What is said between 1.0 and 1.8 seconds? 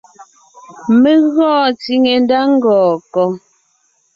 Mé gɔɔn